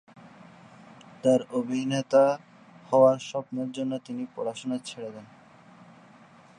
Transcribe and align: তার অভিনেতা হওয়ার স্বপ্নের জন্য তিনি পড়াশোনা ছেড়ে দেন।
তার 1.23 1.41
অভিনেতা 1.51 2.23
হওয়ার 2.89 3.17
স্বপ্নের 3.21 3.69
জন্য 3.71 3.93
তিনি 4.05 4.23
পড়াশোনা 4.35 4.77
ছেড়ে 4.85 5.09
দেন। 5.11 5.25